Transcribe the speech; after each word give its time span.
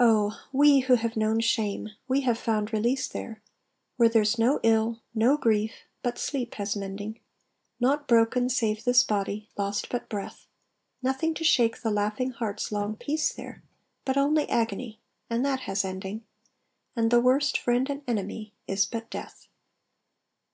Oh! 0.00 0.40
we, 0.52 0.78
who 0.80 0.94
have 0.94 1.18
known 1.18 1.38
shame, 1.40 1.90
we 2.08 2.22
have 2.22 2.38
found 2.38 2.72
release 2.72 3.06
there, 3.08 3.42
Where 3.98 4.08
there's 4.08 4.38
no 4.38 4.58
ill, 4.62 5.02
no 5.14 5.36
grief, 5.36 5.82
but 6.02 6.16
sleep 6.16 6.54
has 6.54 6.74
mending, 6.74 7.20
Naught 7.78 8.08
broken 8.08 8.48
save 8.48 8.84
this 8.84 9.04
body, 9.04 9.50
lost 9.58 9.90
but 9.90 10.08
breath; 10.08 10.46
Nothing 11.02 11.34
to 11.34 11.44
shake 11.44 11.82
the 11.82 11.90
laughing 11.90 12.30
heart's 12.30 12.72
long 12.72 12.96
peace 12.96 13.34
there 13.34 13.62
But 14.06 14.16
only 14.16 14.48
agony, 14.48 14.98
and 15.28 15.44
that 15.44 15.60
has 15.68 15.84
ending; 15.84 16.24
And 16.96 17.10
the 17.10 17.20
worst 17.20 17.58
friend 17.58 17.90
and 17.90 18.00
enemy 18.08 18.54
is 18.66 18.86
but 18.86 19.10
Death. 19.10 19.46